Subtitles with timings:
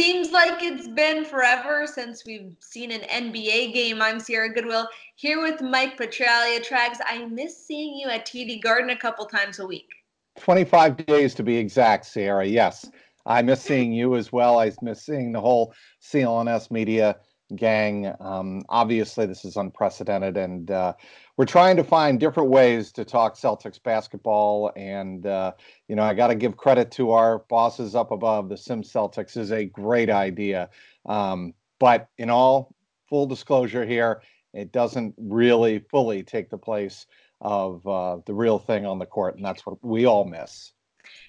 [0.00, 4.00] Seems like it's been forever since we've seen an NBA game.
[4.00, 6.64] I'm Sierra Goodwill here with Mike Petraglia.
[6.66, 9.90] Trags, I miss seeing you at TD Garden a couple times a week.
[10.38, 12.46] 25 days to be exact, Sierra.
[12.46, 12.90] Yes.
[13.26, 14.58] I miss seeing you as well.
[14.58, 17.16] I miss seeing the whole CLNS media
[17.50, 18.14] gang.
[18.20, 20.94] Um, obviously, this is unprecedented, and uh,
[21.36, 24.72] we're trying to find different ways to talk Celtics basketball.
[24.76, 25.52] And, uh,
[25.88, 28.48] you know, I got to give credit to our bosses up above.
[28.48, 30.68] The Sim Celtics is a great idea.
[31.06, 32.74] Um, but in all
[33.08, 37.06] full disclosure here, it doesn't really fully take the place
[37.40, 39.36] of uh, the real thing on the court.
[39.36, 40.72] And that's what we all miss.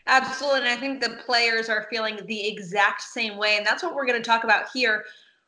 [0.08, 0.60] Absolutely.
[0.60, 3.58] And I think the players are feeling the exact same way.
[3.58, 5.06] And that's what we're going to talk about here.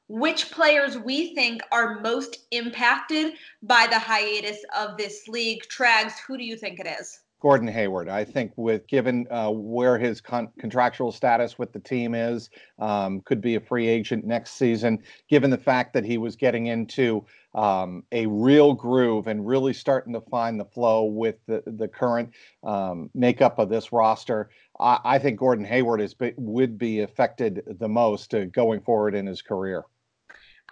[0.09, 5.63] Which players we think are most impacted by the hiatus of this league.
[5.69, 7.19] Trags, who do you think it is?
[7.43, 8.07] Gordon Hayward.
[8.07, 13.19] I think with given uh, where his con- contractual status with the team is, um,
[13.25, 14.99] could be a free agent next season.
[15.29, 20.13] Given the fact that he was getting into um, a real groove and really starting
[20.13, 22.29] to find the flow with the the current
[22.63, 27.89] um, makeup of this roster, I, I think Gordon Hayward is would be affected the
[27.89, 29.83] most uh, going forward in his career.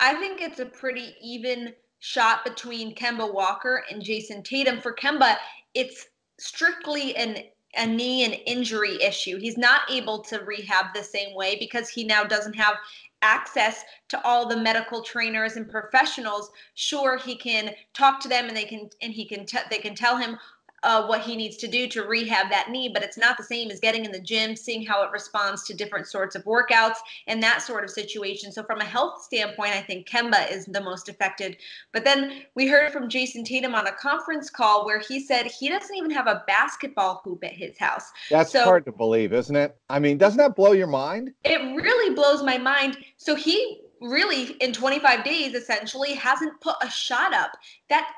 [0.01, 4.81] I think it's a pretty even shot between Kemba Walker and Jayson Tatum.
[4.81, 5.38] For Kemba,
[5.75, 6.07] it's
[6.39, 7.44] strictly an
[7.78, 9.38] a knee and injury issue.
[9.40, 12.75] He's not able to rehab the same way because he now doesn't have
[13.22, 16.51] access to all the medical trainers and professionals.
[16.73, 19.95] Sure, he can talk to them and they can and he can t- they can
[19.95, 20.38] tell him
[20.83, 23.69] uh, what he needs to do to rehab that knee, but it's not the same
[23.69, 26.95] as getting in the gym, seeing how it responds to different sorts of workouts
[27.27, 28.51] and that sort of situation.
[28.51, 31.57] So, from a health standpoint, I think Kemba is the most affected.
[31.91, 35.69] But then we heard from Jayson Tatum on a conference call where he said he
[35.69, 38.05] doesn't even have a basketball hoop at his house.
[38.29, 39.77] That's so, hard to believe, isn't it?
[39.89, 41.31] I mean, doesn't that blow your mind?
[41.43, 42.97] It really blows my mind.
[43.17, 47.51] So, he really, in 25 days, essentially hasn't put a shot up.
[47.89, 48.11] That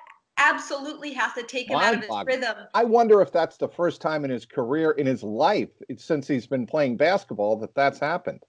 [0.43, 2.55] absolutely has to take him out of his rhythm.
[2.73, 6.47] I wonder if that's the first time in his career, in his life, since he's
[6.47, 8.43] been playing basketball, that that's happened.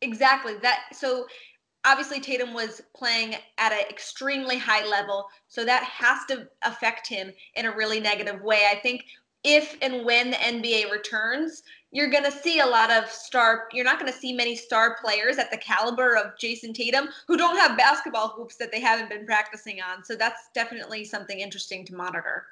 [0.00, 0.54] Exactly.
[0.62, 1.26] That so
[1.84, 7.32] obviously Tatum was playing at an extremely high level, so that has to affect him
[7.54, 8.62] in a really negative way.
[8.70, 9.04] I think
[9.44, 13.84] if and when the NBA returns, you're going to see a lot of star you're
[13.84, 17.56] not going to see many star players at the caliber of Jayson Tatum who don't
[17.56, 20.04] have basketball hoops that they haven't been practicing on.
[20.04, 22.46] So that's definitely something interesting to monitor.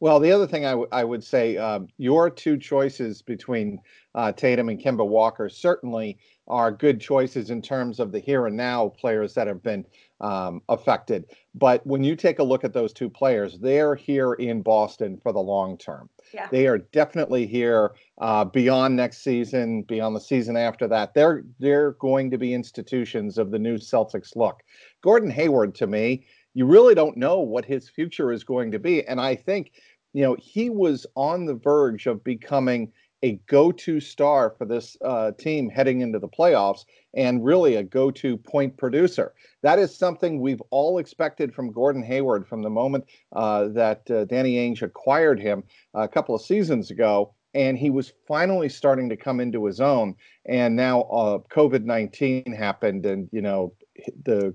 [0.00, 3.78] Well, the other thing I, w- I would say, um, your two choices between
[4.16, 8.56] uh, Tatum and Kemba Walker certainly are good choices in terms of the here and
[8.56, 9.84] now players that have been
[10.20, 11.26] um, affected.
[11.54, 15.32] But when you take a look at those two players, they're here in Boston for
[15.32, 16.08] the long term.
[16.34, 16.48] Yeah.
[16.50, 21.14] They are definitely here uh, beyond next season, beyond the season after that.
[21.14, 24.62] They're they're going to be institutions of the new Celtics look.
[25.02, 29.04] Gordon Hayward, to me, you really don't know what his future is going to be,
[29.06, 29.72] and I think
[30.12, 32.92] you know, he was on the verge of becoming
[33.22, 36.84] a go-to star for this uh, team heading into the playoffs
[37.14, 39.32] and really a go-to point producer.
[39.62, 44.24] That is something we've all expected from Gordon Hayward from the moment uh, that uh,
[44.24, 45.62] Danny Ainge acquired him
[45.94, 47.34] a couple of seasons ago.
[47.54, 50.16] And he was finally starting to come into his own.
[50.46, 53.74] And now uh, COVID 19 happened, and, you know,
[54.24, 54.54] the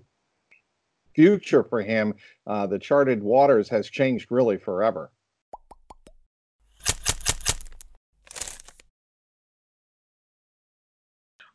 [1.14, 2.16] future for him,
[2.48, 5.12] uh, the charted waters, has changed really forever.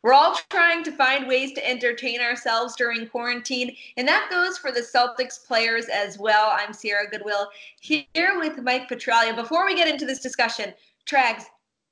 [0.03, 4.69] We're all trying to find ways to entertain ourselves during quarantine, and that goes for
[4.69, 6.51] the Celtics players as well.
[6.53, 7.47] I'm Sierra Goodwill
[7.79, 9.33] here with Mike Petraglia.
[9.33, 10.73] Before we get into this discussion,
[11.05, 11.43] Trags,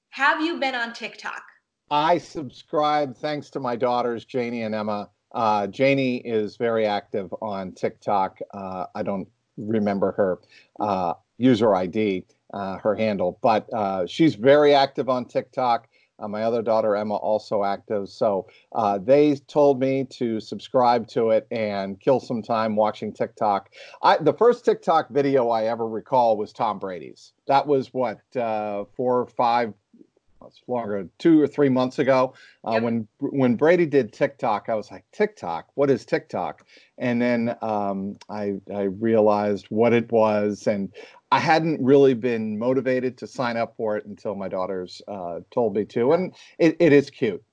[0.09, 1.41] have you been on TikTok?
[1.89, 5.09] I subscribe thanks to my daughters, Janie and Emma.
[5.33, 8.39] Uh, Janie is very active on TikTok.
[8.53, 10.39] Uh, I don't remember her
[10.81, 15.87] uh, user ID, uh, her handle, but uh, she's very active on TikTok.
[16.21, 18.07] Uh, my other daughter, Emma, also active.
[18.09, 23.69] So uh, they told me to subscribe to it and kill some time watching TikTok.
[24.03, 27.33] I, the first TikTok video I ever recall was Tom Brady's.
[27.47, 29.73] That was what, uh, four or five,
[30.47, 32.33] it's longer, two or three months ago.
[32.67, 32.83] Uh, yep.
[32.83, 36.65] When when Brady did TikTok, I was like, TikTok, what is TikTok?
[36.97, 40.93] And then um, I I realized what it was, and
[41.31, 45.75] I hadn't really been motivated to sign up for it until my daughters uh, told
[45.75, 47.43] me to, and it, it is cute.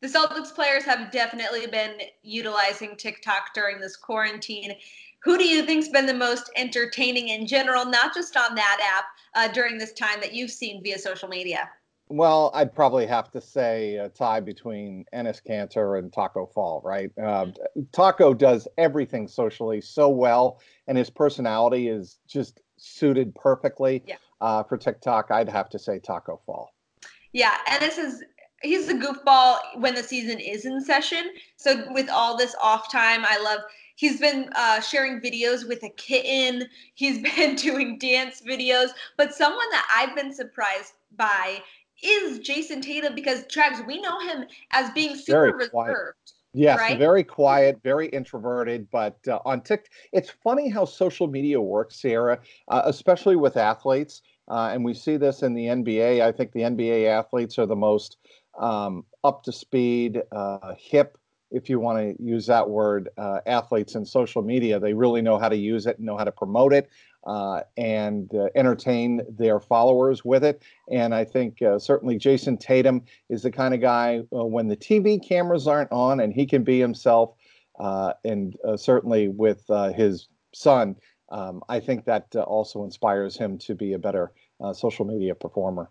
[0.00, 4.74] The Celtics players have definitely been utilizing TikTok during this quarantine.
[5.22, 9.04] Who do you think's been the most entertaining in general, not just on that app,
[9.36, 11.70] uh, during this time that you've seen via social media?
[12.12, 17.10] Well, I'd probably have to say a tie between Enes Kanter and Tacko Fall, right?
[17.18, 17.54] Um,
[17.92, 24.16] Tacko does everything socially so well, and his personality is just suited perfectly yeah.
[24.42, 25.30] uh, for TikTok.
[25.30, 26.74] I'd have to say Tacko Fall.
[27.32, 28.22] Yeah, Enes is
[28.60, 31.30] he's a goofball when the season is in session.
[31.56, 33.60] So with all this off time, I love
[33.96, 36.68] he's been uh, sharing videos with a kitten.
[36.92, 38.90] He's been doing dance videos.
[39.16, 41.62] But someone that I've been surprised by
[42.02, 45.70] is Jayson Tatum because Trags, we know him as being super reserved.
[45.70, 46.14] Quiet.
[46.54, 46.98] Yes, right?
[46.98, 48.90] very quiet, very introverted.
[48.90, 54.22] But uh, on TikTok, it's funny how social media works, Sarah, uh, especially with athletes.
[54.48, 56.20] Uh, and we see this in the NBA.
[56.20, 58.18] I think the NBA athletes are the most
[58.58, 61.16] um, up to speed, uh, hip,
[61.50, 64.80] if you want to use that word, uh, athletes in social media.
[64.80, 66.88] They really know how to use it, and know how to promote it
[67.24, 70.62] uh, and uh, entertain their followers with it.
[70.90, 74.76] And I think uh, certainly Jayson Tatum is the kind of guy uh, when the
[74.76, 77.34] TV cameras aren't on and he can be himself,
[77.78, 79.64] uh, and uh, certainly with
[79.94, 80.96] his son,
[81.30, 84.32] um, I think that also inspires him to be a better
[84.74, 85.90] social media performer.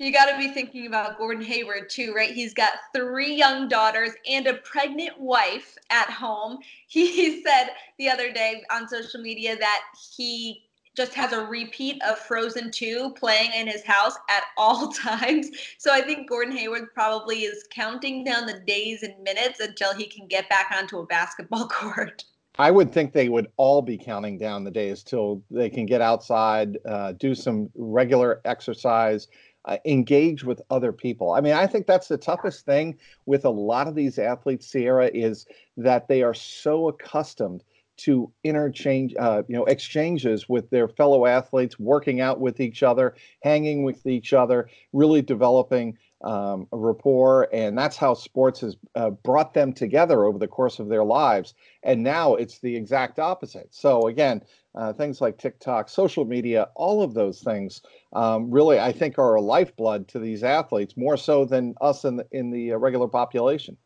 [0.00, 2.32] You got to be thinking about Gordon Hayward too, right?
[2.32, 6.58] He's got three young daughters and a pregnant wife at home.
[6.86, 9.82] He said the other day on social media that
[10.16, 10.62] he
[10.96, 15.48] just has a repeat of Frozen 2 playing in his house at all times.
[15.78, 20.06] So I think Gordon Hayward probably is counting down the days and minutes until he
[20.06, 22.24] can get back onto a basketball court.
[22.58, 26.00] I would think they would all be counting down the days till they can get
[26.00, 29.28] outside, uh, do some regular exercise,
[29.64, 31.32] uh, engage with other people.
[31.32, 35.10] I mean, I think that's the toughest thing with a lot of these athletes, Sierra,
[35.12, 35.46] is
[35.76, 37.62] that they are so accustomed
[38.04, 43.14] to interchange, uh, you know, exchanges with their fellow athletes, working out with each other,
[43.42, 49.10] hanging with each other, really developing um, a rapport, and that's how sports has uh,
[49.10, 51.54] brought them together over the course of their lives.
[51.82, 53.68] And now it's the exact opposite.
[53.70, 54.42] So again,
[54.74, 57.80] uh, things like TikTok, social media, all of those things
[58.12, 62.16] um, really, I think, are a lifeblood to these athletes more so than us in
[62.16, 63.76] the, in the uh, regular population.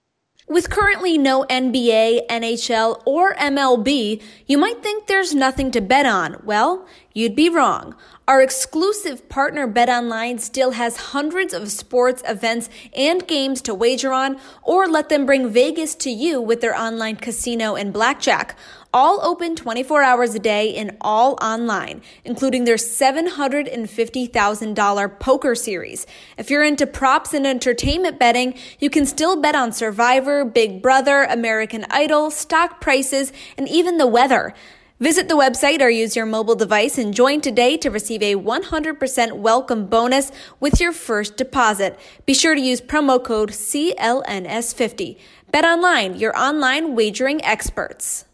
[0.46, 6.36] With currently no NBA, NHL, or MLB, you might think there's nothing to bet on.
[6.44, 7.94] Well, you'd be wrong.
[8.28, 14.38] Our exclusive partner BetOnline still has hundreds of sports events and games to wager on,
[14.62, 18.56] or let them bring Vegas to you with their online casino and blackjack
[18.94, 26.06] all open 24 hours a day and all online, including their $750,000 poker series.
[26.38, 31.24] If you're into props and entertainment betting, you can still bet on Survivor, Big Brother,
[31.24, 34.54] American Idol, stock prices, and even the weather.
[35.00, 39.32] Visit the website or use your mobile device and join today to receive a 100%
[39.32, 41.98] welcome bonus with your first deposit.
[42.26, 45.16] Be sure to use promo code CLNS50.
[45.52, 48.26] BetOnline, your online wagering experts.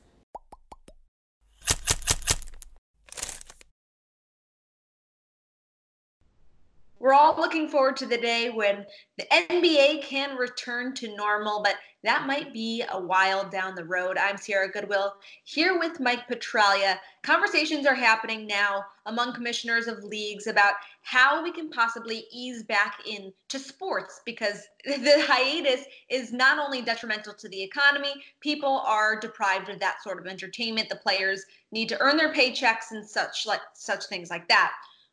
[7.10, 8.86] We're all looking forward to the day when
[9.18, 11.74] the NBA can return to normal, but
[12.04, 14.16] that might be a while down the road.
[14.16, 17.00] I'm Sierra Goodwill here with Mike Petraglia.
[17.24, 22.98] Conversations are happening now among commissioners of leagues about how we can possibly ease back
[23.04, 29.68] into sports because the hiatus is not only detrimental to the economy, people are deprived
[29.68, 30.88] of that sort of entertainment.
[30.88, 34.70] The players need to earn their paychecks and such like such things like that.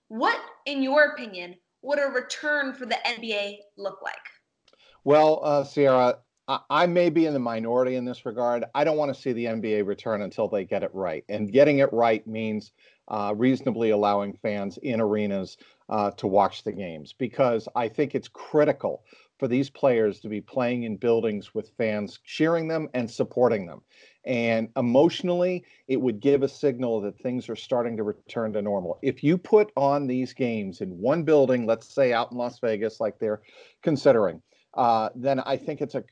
[0.09, 4.15] What, in your opinion, would a return for the NBA look like?
[5.03, 6.17] Well, uh, Sierra,
[6.47, 8.65] I, I may be in the minority in this regard.
[8.75, 11.23] I don't want to see the NBA return until they get it right.
[11.29, 12.71] And getting it right means
[13.07, 15.57] uh, reasonably allowing fans in arenas
[15.89, 19.03] uh, to watch the games because I think it's critical
[19.39, 23.81] for these players to be playing in buildings with fans cheering them and supporting them.
[24.27, 28.99] And emotionally, it would give a signal that things are starting to return to normal.
[29.01, 32.99] If you put on these games in one building, let's say out in Las Vegas,
[32.99, 33.41] like they're
[33.81, 34.41] considering,
[34.73, 36.03] uh, then I think it's a,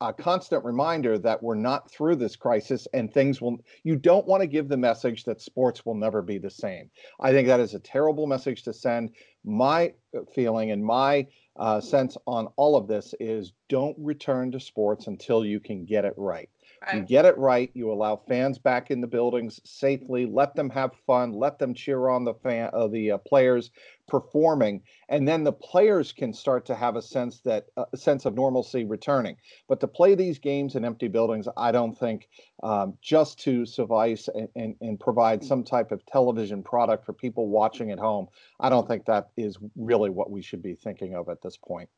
[0.00, 4.40] a constant reminder that we're not through this crisis and things will you don't want
[4.40, 6.90] to give the message that sports will never be the same.
[7.20, 9.10] I think that is a terrible message to send.
[9.44, 9.92] My
[10.34, 11.26] feeling and my
[11.56, 16.06] uh, sense on all of this is don't return to sports until you can get
[16.06, 16.48] it right
[16.82, 16.96] Right.
[16.96, 17.70] You get it right.
[17.74, 20.26] You allow fans back in the buildings safely.
[20.26, 21.32] Let them have fun.
[21.32, 23.70] Let them cheer on the fan, uh, the uh, players
[24.08, 28.24] performing, and then the players can start to have a sense that uh, a sense
[28.24, 29.36] of normalcy returning.
[29.68, 32.28] But to play these games in empty buildings, I don't think
[32.62, 37.48] um, just to suffice and, and, and provide some type of television product for people
[37.48, 38.26] watching at home.
[38.58, 41.88] I don't think that is really what we should be thinking of at this point.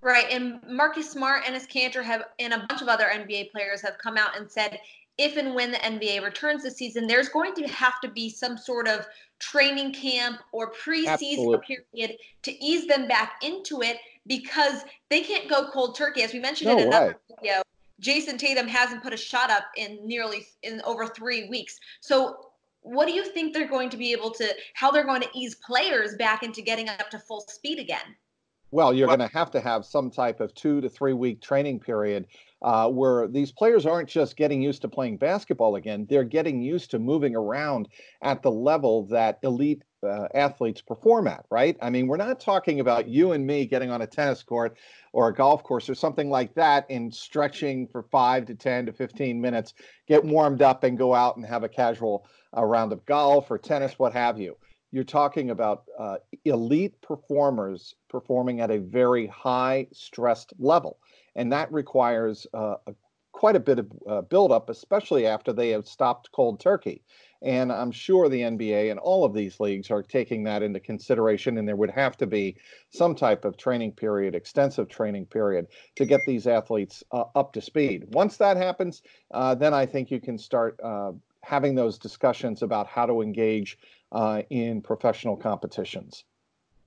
[0.00, 0.26] Right.
[0.30, 4.16] And Marcus Smart, Enes Kanter have and a bunch of other NBA players have come
[4.16, 4.78] out and said
[5.18, 8.56] if and when the NBA returns this season, there's going to have to be some
[8.56, 9.06] sort of
[9.40, 11.78] training camp or preseason Absolutely.
[11.92, 16.22] period to ease them back into it because they can't go cold turkey.
[16.22, 17.36] As we mentioned no in another way.
[17.40, 17.62] video,
[18.00, 21.80] Jayson Tatum hasn't put a shot up in nearly in over three weeks.
[22.00, 22.50] So
[22.82, 25.56] what do you think they're going to be able to how they're going to ease
[25.56, 28.14] players back into getting up to full speed again?
[28.70, 31.80] Well, you're going to have to have some type of two to three week training
[31.80, 32.26] period
[32.60, 36.90] uh, where these players aren't just getting used to playing basketball again, they're getting used
[36.90, 37.88] to moving around
[38.22, 41.76] at the level that elite uh, athletes perform at, right?
[41.80, 44.76] I mean, we're not talking about you and me getting on a tennis court
[45.12, 48.92] or a golf course or something like that and stretching for five to 10 to
[48.92, 49.74] 15 minutes,
[50.06, 53.56] get warmed up and go out and have a casual uh, round of golf or
[53.56, 54.56] tennis, what have you
[54.90, 60.98] you're talking about uh, elite performers performing at a very high stressed level.
[61.36, 62.94] And that requires uh, a,
[63.32, 67.02] quite a bit of uh, buildup, especially after they have stopped cold turkey.
[67.40, 71.56] And I'm sure the NBA and all of these leagues are taking that into consideration.
[71.56, 72.56] And there would have to be
[72.90, 77.60] some type of training period, extensive training period, to get these athletes uh, up to
[77.60, 78.06] speed.
[78.12, 79.02] Once that happens,
[79.32, 81.12] uh, then I think you can start uh,
[81.48, 83.78] having those discussions about how to engage
[84.12, 86.24] uh, in professional competitions.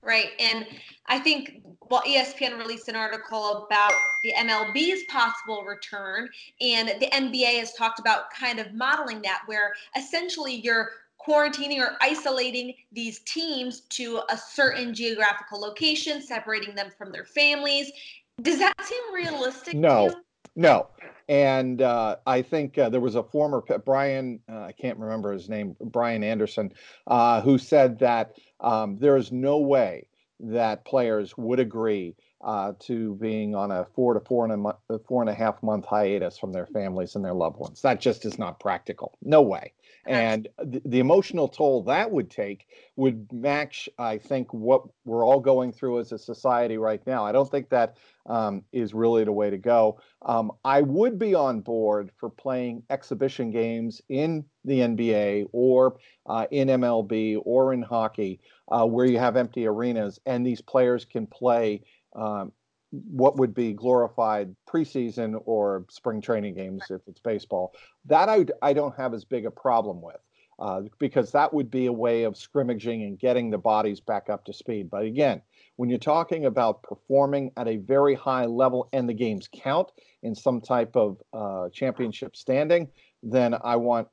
[0.02, 0.30] Right.
[0.38, 0.66] And
[1.06, 3.92] I think, well, ESPN released an article about
[4.22, 6.28] the MLB's possible return,
[6.60, 10.90] and the NBA has talked about kind of modeling that, where essentially you're
[11.24, 17.90] quarantining or isolating these teams to a certain geographical location, separating them from their families.
[18.40, 19.74] Does that seem realistic?
[19.74, 20.12] No,
[20.56, 20.88] no.
[21.28, 25.48] And uh, I think uh, there was a former Brian, uh, I can't remember his
[25.48, 26.72] name, Brian Anderson,
[27.06, 30.08] uh, who said that um, there is no way
[30.40, 34.76] that players would agree uh, to being on a four to four and a month,
[35.06, 37.82] four and a half month hiatus from their families and their loved ones.
[37.82, 39.16] That just is not practical.
[39.22, 39.72] No way.
[40.06, 45.38] And the, the emotional toll that would take would match, I think, what we're all
[45.38, 47.24] going through as a society right now.
[47.24, 47.96] I don't think that
[48.26, 50.00] um, is really the way to go.
[50.22, 55.96] Um, I would be on board for playing exhibition games in the NBA or
[56.26, 61.04] uh, in MLB or in hockey uh, where you have empty arenas and these players
[61.04, 61.82] can play
[62.14, 62.52] um,
[62.90, 67.74] what would be glorified preseason or spring training games if it's baseball.
[68.04, 70.18] That I, I don't have as big a problem with
[70.58, 74.44] uh, because that would be a way of scrimmaging and getting the bodies back up
[74.44, 74.90] to speed.
[74.90, 75.40] But again,
[75.76, 79.90] when you're talking about performing at a very high level and the games count
[80.22, 82.88] in some type of uh, championship standing,
[83.22, 84.08] then I want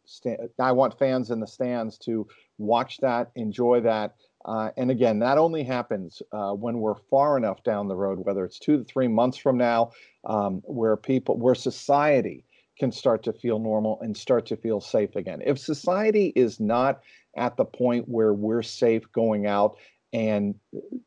[0.59, 2.27] I want fans in the stands to
[2.57, 4.15] watch that, enjoy that,
[4.45, 8.45] uh, and again, that only happens uh, when we're far enough down the road, whether
[8.45, 9.91] it's two to three months from now,
[10.25, 12.45] um, where people, where society
[12.77, 15.41] can start to feel normal and start to feel safe again.
[15.45, 17.01] If society is not
[17.35, 19.77] at the point where we're safe going out
[20.13, 20.55] and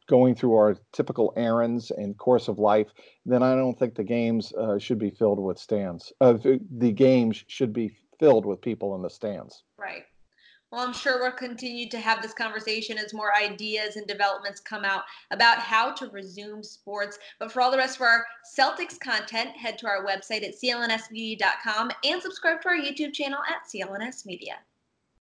[0.07, 2.89] going through our typical errands and course of life,
[3.25, 6.13] then I don't think the games uh, should be filled with stands.
[6.21, 6.35] Uh,
[6.71, 9.65] the games should be filled with people in the stands.
[9.79, 10.05] Right.
[10.73, 14.87] Well, I'm sure we'll continue to have this conversation as more ideas and developments come
[14.87, 17.19] out about how to resume sports.
[17.39, 18.25] But for all the rest of our
[18.59, 23.69] Celtics content, head to our website at clnsmedia.com and subscribe to our YouTube channel at
[23.69, 24.61] CLNS Media.